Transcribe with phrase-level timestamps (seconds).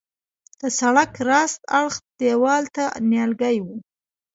[0.61, 3.77] د سړک راست اړخ دیوال ته نیالګي وه.